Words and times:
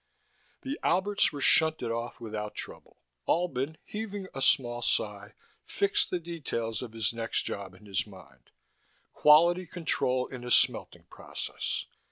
The 0.63 0.79
Alberts 0.81 1.31
were 1.31 1.41
shunted 1.41 1.91
off 1.91 2.19
without 2.19 2.55
trouble. 2.55 3.03
Albin, 3.29 3.77
heaving 3.85 4.29
a 4.33 4.41
small 4.41 4.81
sigh, 4.81 5.35
fixed 5.63 6.09
the 6.09 6.17
details 6.19 6.81
of 6.81 6.93
his 6.93 7.13
next 7.13 7.43
job 7.43 7.75
in 7.75 7.85
his 7.85 8.07
mind: 8.07 8.49
quality 9.13 9.67
control 9.67 10.25
in 10.25 10.43
a 10.43 10.49
smelting 10.49 11.03
process. 11.03 11.85